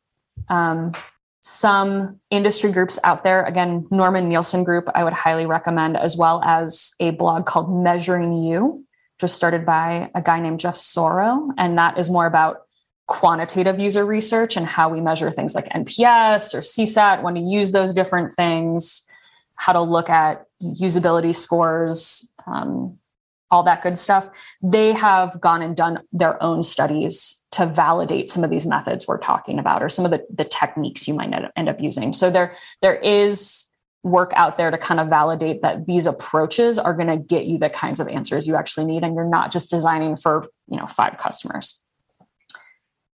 [0.48, 0.92] um,
[1.42, 3.44] some industry groups out there.
[3.44, 8.82] Again, Norman Nielsen Group, I would highly recommend, as well as a blog called MeasuringU,
[9.20, 11.50] just started by a guy named Jeff Sauro.
[11.58, 12.62] And that is more about
[13.06, 17.72] quantitative user research and how we measure things like NPS or CSAT, when to use
[17.72, 19.07] those different things,
[19.58, 22.98] how to look at usability scores, um,
[23.50, 24.30] all that good stuff.
[24.62, 29.18] They have gone and done their own studies to validate some of these methods we're
[29.18, 32.12] talking about or some of the, the techniques you might end up using.
[32.12, 33.68] So there, there is
[34.04, 37.58] work out there to kind of validate that these approaches are going to get you
[37.58, 40.86] the kinds of answers you actually need and you're not just designing for you know
[40.86, 41.84] five customers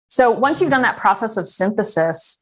[0.09, 2.42] so once you've done that process of synthesis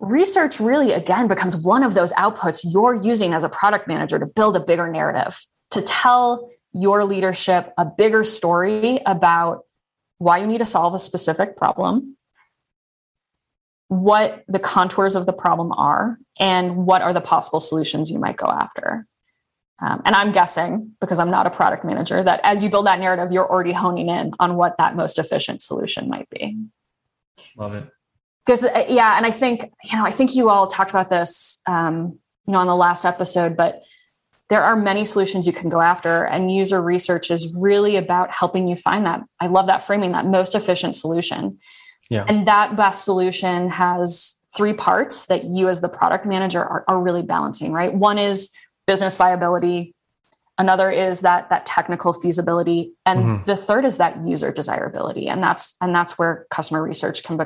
[0.00, 4.26] research really again becomes one of those outputs you're using as a product manager to
[4.26, 9.62] build a bigger narrative to tell your leadership a bigger story about
[10.18, 12.16] why you need to solve a specific problem,
[13.88, 18.36] what the contours of the problem are, and what are the possible solutions you might
[18.36, 19.06] go after.
[19.80, 23.00] Um, and I'm guessing, because I'm not a product manager, that as you build that
[23.00, 26.56] narrative, you're already honing in on what that most efficient solution might be.
[27.56, 27.88] Love it.
[28.44, 31.60] Because uh, yeah, and I think you know, I think you all talked about this,
[31.66, 33.82] um, you know, on the last episode, but
[34.50, 38.68] there are many solutions you can go after and user research is really about helping
[38.68, 41.58] you find that i love that framing that most efficient solution
[42.10, 42.24] yeah.
[42.28, 47.00] and that best solution has three parts that you as the product manager are, are
[47.00, 48.50] really balancing right one is
[48.86, 49.94] business viability
[50.58, 53.44] another is that that technical feasibility and mm-hmm.
[53.44, 57.44] the third is that user desirability and that's and that's where customer research can be,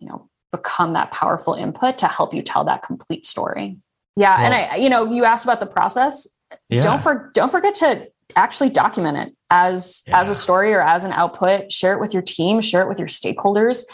[0.00, 3.78] you know become that powerful input to help you tell that complete story.
[4.16, 6.28] Yeah, well, and I, you know, you asked about the process.
[6.68, 6.82] Yeah.
[6.82, 10.20] Don't for don't forget to actually document it as yeah.
[10.20, 11.70] as a story or as an output.
[11.70, 12.60] Share it with your team.
[12.60, 13.84] Share it with your stakeholders,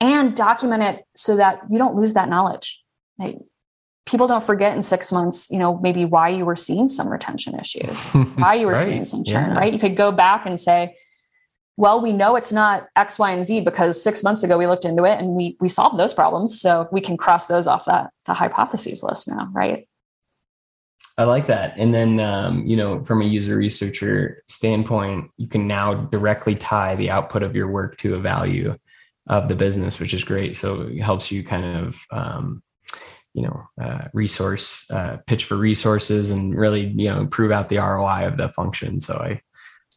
[0.00, 2.82] and document it so that you don't lose that knowledge.
[3.18, 3.38] Like,
[4.06, 7.58] people don't forget in six months, you know, maybe why you were seeing some retention
[7.58, 8.84] issues, why you were right.
[8.84, 9.50] seeing some churn.
[9.50, 9.58] Yeah.
[9.58, 9.72] Right?
[9.72, 10.96] You could go back and say,
[11.78, 14.84] well, we know it's not X, Y, and Z because six months ago we looked
[14.84, 16.60] into it and we we solved those problems.
[16.60, 19.88] So we can cross those off that the hypotheses list now, right?
[21.16, 21.74] I like that.
[21.76, 26.96] And then, um, you know, from a user researcher standpoint, you can now directly tie
[26.96, 28.76] the output of your work to a value
[29.28, 30.56] of the business, which is great.
[30.56, 32.60] So it helps you kind of, um,
[33.34, 37.78] you know, uh, resource uh, pitch for resources and really, you know, prove out the
[37.78, 38.98] ROI of the function.
[38.98, 39.40] So I,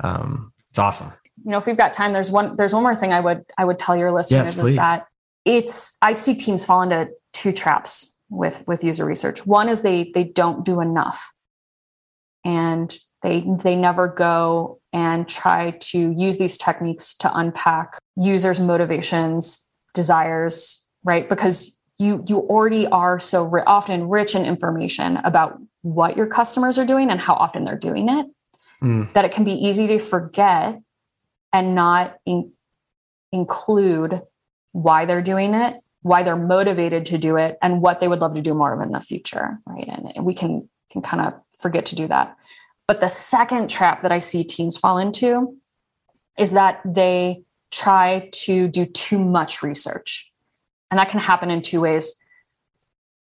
[0.08, 1.12] um, it's awesome
[1.44, 3.66] you know, if we've got time, there's one there's one more thing I would I
[3.66, 5.08] would tell your listeners yes, is that
[5.46, 9.46] it's I see teams fall into two traps with with user research.
[9.46, 11.32] One is they they don't do enough.
[12.44, 19.70] And they they never go and try to use these techniques to unpack users motivations
[19.94, 26.18] desires right because you you already are so ri- often rich in information about what
[26.18, 28.26] your customers are doing and how often they're doing it
[28.82, 29.14] mm.
[29.14, 30.80] that it can be easy to forget
[31.54, 32.52] and not in,
[33.32, 34.22] include
[34.72, 38.36] why they're doing it, why they're motivated to do it, and what they would love
[38.36, 39.88] to do more of in the future, right?
[39.88, 42.36] And we can can kind of forget to do that.
[42.88, 45.56] But the second trap that I see teams fall into
[46.38, 50.30] is that they try to do too much research.
[50.90, 52.14] And that can happen in two ways.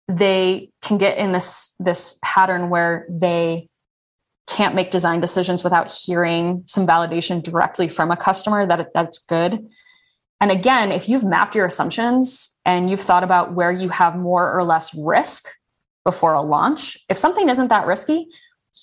[0.08, 3.68] They can get in this this pattern where they
[4.46, 9.66] can't make design decisions without hearing some validation directly from a customer that that's good.
[10.40, 14.52] And again, if you've mapped your assumptions and you've thought about where you have more
[14.52, 15.48] or less risk
[16.04, 18.28] before a launch, if something isn't that risky,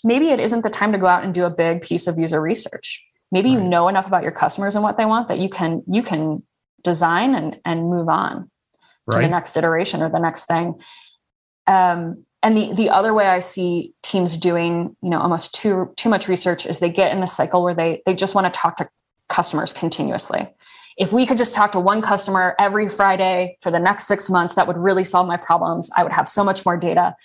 [0.03, 2.41] maybe it isn't the time to go out and do a big piece of user
[2.41, 3.05] research.
[3.31, 3.61] Maybe right.
[3.61, 6.43] you know enough about your customers and what they want that you can you can
[6.83, 8.49] design and and move on
[9.05, 9.17] right.
[9.17, 10.81] to the next iteration or the next thing.
[11.67, 16.09] Um, and the the other way i see teams doing you know almost too too
[16.09, 18.77] much research is they get in a cycle where they they just want to talk
[18.77, 18.89] to
[19.31, 20.47] customers continuously.
[20.97, 24.55] If we could just talk to one customer every friday for the next six months
[24.55, 25.89] that would really solve my problems.
[25.95, 27.15] I would have so much more data.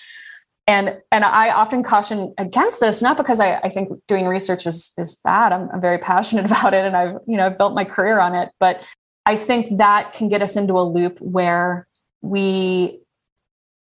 [0.68, 4.92] And and i often caution against this not because i, I think doing research is
[4.96, 5.52] is bad.
[5.52, 8.50] I'm, I'm very passionate about it and i've you know built my career on it.
[8.60, 8.82] But
[9.26, 11.86] i think that can get us into a loop where
[12.22, 13.00] we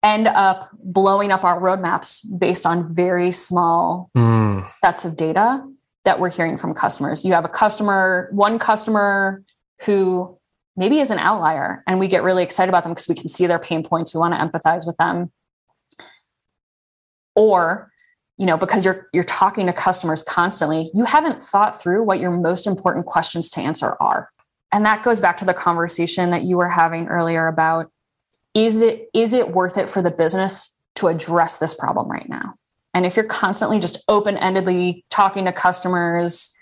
[0.02, 4.68] end up blowing up our roadmaps based on very small mm.
[4.68, 5.64] sets of data
[6.04, 7.24] that we're hearing from customers.
[7.24, 9.44] You have a customer, one customer
[9.84, 10.36] who
[10.76, 13.46] maybe is an outlier, and we get really excited about them because we can see
[13.46, 14.14] their pain points.
[14.14, 15.30] We want to empathize with them.
[17.34, 17.90] Or,
[18.36, 22.30] you know, because you're you're talking to customers constantly, you haven't thought through what your
[22.30, 24.30] most important questions to answer are.
[24.72, 27.90] And that goes back to the conversation that you were having earlier about
[28.54, 32.54] is it is it worth it for the business to address this problem right now
[32.94, 36.54] and if you're constantly just open-endedly talking to customers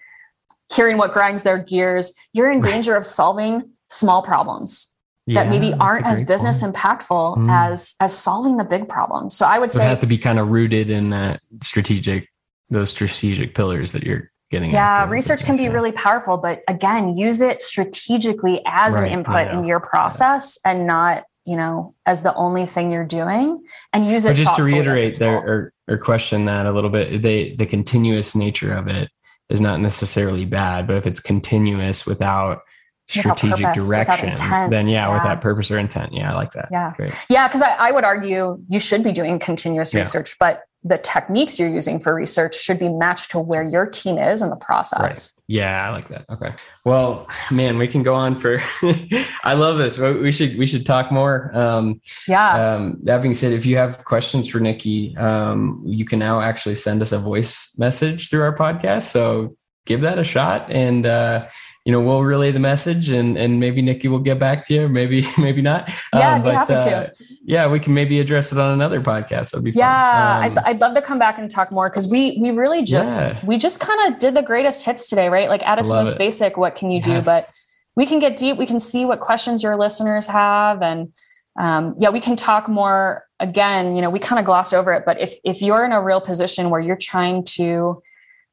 [0.73, 5.75] hearing what grinds their gears you're in danger of solving small problems yeah, that maybe
[5.75, 6.75] aren't as business point.
[6.75, 7.51] impactful mm.
[7.51, 10.19] as as solving the big problems so i would so say it has to be
[10.19, 12.29] kind of rooted in that strategic
[12.69, 15.71] those strategic pillars that you're getting yeah research can be yeah.
[15.71, 19.07] really powerful but again use it strategically as right.
[19.07, 20.73] an input in your process yeah.
[20.73, 23.63] and not you know as the only thing you're doing
[23.93, 26.91] and use it just to reiterate there or, or er, er, question that a little
[26.91, 29.11] bit they the continuous nature of it
[29.49, 32.61] is not necessarily bad but if it's continuous without
[33.09, 36.13] strategic purpose, direction then yeah, yeah, with that purpose or intent.
[36.13, 36.69] Yeah i like that.
[36.71, 36.93] Yeah.
[36.97, 37.13] Great.
[37.29, 40.01] yeah because I, I, would argue you should be doing continuous yeah.
[40.01, 44.17] research but the techniques you're using for research should be matched to where your team
[44.17, 45.01] is in the process.
[45.01, 45.45] Right.
[45.47, 46.25] Yeah, I like that.
[46.31, 46.55] Okay.
[46.85, 48.61] Well, man, we can go on for.
[49.45, 49.99] I love this.
[49.99, 51.51] We should we should talk more.
[51.55, 52.75] Um, yeah.
[52.75, 56.77] Um, that being said, if you have questions for Nikki, um, you can now actually
[56.77, 59.03] send us a voice message through our podcast.
[59.03, 59.57] So
[59.87, 61.07] give that a shot and.
[61.07, 61.49] Uh,
[61.91, 64.89] you know, we'll relay the message and and maybe Nikki will get back to you,
[64.89, 65.91] maybe maybe not.
[66.15, 67.15] Yeah, um, but, be happy uh, to.
[67.43, 69.51] Yeah, we can maybe address it on another podcast.
[69.51, 72.39] That'd be yeah, um, I'd, I'd love to come back and talk more because we
[72.41, 73.45] we really just yeah.
[73.45, 75.49] we just kind of did the greatest hits today, right?
[75.49, 76.19] Like at its most it.
[76.19, 77.07] basic, what can you yes.
[77.07, 77.23] do?
[77.23, 77.51] But
[77.97, 78.57] we can get deep.
[78.57, 81.13] We can see what questions your listeners have, and
[81.59, 83.27] um, yeah, we can talk more.
[83.41, 86.01] Again, you know, we kind of glossed over it, but if if you're in a
[86.01, 88.01] real position where you're trying to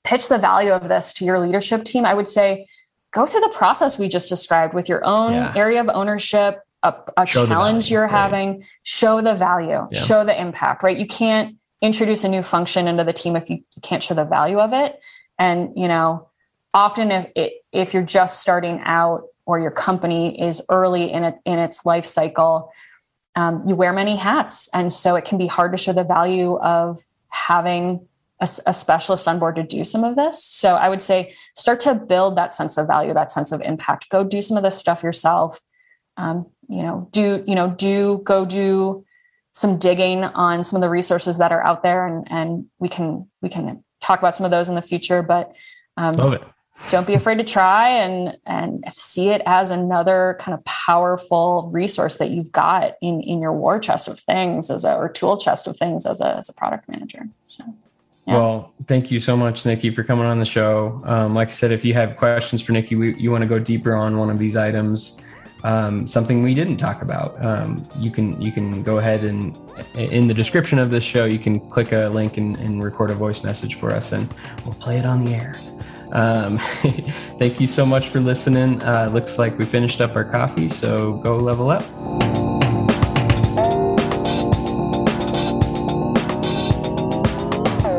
[0.03, 2.65] pitch the value of this to your leadership team, I would say
[3.12, 5.53] go through the process we just described with your own yeah.
[5.55, 8.12] area of ownership a, a challenge you're right.
[8.12, 9.99] having, show the value, yeah.
[9.99, 10.97] show the impact, right?
[10.97, 14.60] You can't introduce a new function into the team if you can't show the value
[14.60, 14.99] of it.
[15.39, 16.30] And, you know,
[16.74, 21.39] often if it, if you're just starting out or your company is early in it
[21.45, 22.72] in its life cycle,
[23.36, 26.58] um, you wear many hats, and so it can be hard to show the value
[26.58, 26.99] of
[27.30, 28.08] having
[28.39, 30.43] a, a, specialist on board to do some of this.
[30.43, 34.09] So I would say start to build that sense of value, that sense of impact.
[34.09, 35.59] Go do some of this stuff yourself.
[36.17, 39.05] Um, you know, do you know do go do
[39.53, 43.29] some digging on some of the resources that are out there, and and we can
[43.41, 45.21] we can talk about some of those in the future.
[45.21, 45.53] But
[45.95, 46.43] um, love it
[46.89, 52.17] don't be afraid to try and and see it as another kind of powerful resource
[52.17, 55.67] that you've got in in your war chest of things as a or tool chest
[55.67, 57.63] of things as a as a product manager so
[58.36, 61.01] Well, thank you so much, Nikki, for coming on the show.
[61.05, 63.57] Um, like I said, if you have questions for Nikki, we, you want to go
[63.57, 65.21] deeper on one of these items,
[65.63, 69.57] um, something we didn't talk about, um, you can you can go ahead and
[69.95, 73.15] in the description of this show, you can click a link and, and record a
[73.15, 74.32] voice message for us, and
[74.65, 75.55] we'll play it on the air.
[76.11, 76.57] Um,
[77.39, 78.82] thank you so much for listening.
[78.84, 82.47] Uh, looks like we finished up our coffee, so go level up.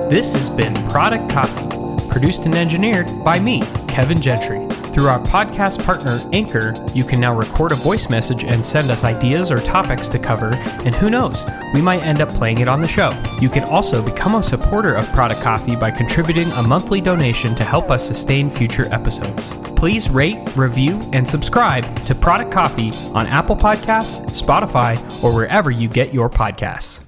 [0.09, 4.67] This has been Product Coffee, produced and engineered by me, Kevin Gentry.
[4.95, 9.05] Through our podcast partner, Anchor, you can now record a voice message and send us
[9.05, 10.55] ideas or topics to cover,
[10.87, 11.45] and who knows,
[11.75, 13.11] we might end up playing it on the show.
[13.39, 17.63] You can also become a supporter of Product Coffee by contributing a monthly donation to
[17.63, 19.51] help us sustain future episodes.
[19.77, 25.87] Please rate, review, and subscribe to Product Coffee on Apple Podcasts, Spotify, or wherever you
[25.87, 27.08] get your podcasts.